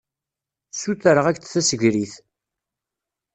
Ssutreɣ-ak-d 0.71 1.43
tasegrit. 1.47 2.13